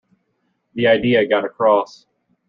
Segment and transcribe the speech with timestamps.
[0.73, 2.07] The idea got across.